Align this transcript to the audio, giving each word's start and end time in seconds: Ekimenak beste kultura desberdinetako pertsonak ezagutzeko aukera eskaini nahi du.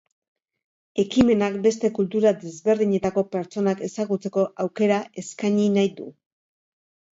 Ekimenak 1.03 1.57
beste 1.65 1.91
kultura 1.97 2.31
desberdinetako 2.45 3.25
pertsonak 3.37 3.85
ezagutzeko 3.91 4.49
aukera 4.67 5.01
eskaini 5.25 5.71
nahi 5.79 5.95
du. 6.03 6.11